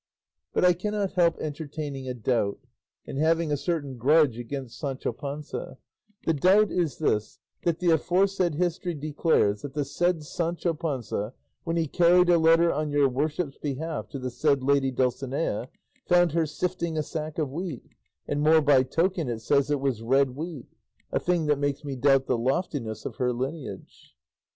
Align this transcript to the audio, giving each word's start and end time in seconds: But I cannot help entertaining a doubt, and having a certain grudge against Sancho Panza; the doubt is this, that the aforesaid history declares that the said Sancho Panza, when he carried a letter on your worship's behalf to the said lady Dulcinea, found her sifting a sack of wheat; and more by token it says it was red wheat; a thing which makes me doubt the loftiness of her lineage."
But 0.51 0.65
I 0.65 0.73
cannot 0.73 1.11
help 1.13 1.37
entertaining 1.37 2.07
a 2.09 2.15
doubt, 2.15 2.57
and 3.05 3.19
having 3.19 3.51
a 3.51 3.55
certain 3.55 3.97
grudge 3.99 4.39
against 4.39 4.79
Sancho 4.79 5.11
Panza; 5.11 5.77
the 6.25 6.33
doubt 6.33 6.71
is 6.71 6.97
this, 6.97 7.37
that 7.65 7.77
the 7.77 7.91
aforesaid 7.91 8.55
history 8.55 8.95
declares 8.95 9.61
that 9.61 9.75
the 9.75 9.85
said 9.85 10.23
Sancho 10.23 10.73
Panza, 10.73 11.35
when 11.65 11.77
he 11.77 11.85
carried 11.87 12.29
a 12.29 12.39
letter 12.39 12.73
on 12.73 12.89
your 12.89 13.07
worship's 13.07 13.59
behalf 13.59 14.09
to 14.09 14.17
the 14.17 14.31
said 14.31 14.63
lady 14.63 14.89
Dulcinea, 14.89 15.69
found 16.07 16.31
her 16.31 16.47
sifting 16.47 16.97
a 16.97 17.03
sack 17.03 17.37
of 17.37 17.51
wheat; 17.51 17.83
and 18.27 18.41
more 18.41 18.59
by 18.63 18.81
token 18.81 19.29
it 19.29 19.41
says 19.41 19.69
it 19.69 19.79
was 19.79 20.01
red 20.01 20.31
wheat; 20.31 20.65
a 21.11 21.19
thing 21.19 21.45
which 21.45 21.59
makes 21.59 21.83
me 21.85 21.95
doubt 21.95 22.25
the 22.25 22.39
loftiness 22.39 23.05
of 23.05 23.17
her 23.17 23.31
lineage." 23.31 24.15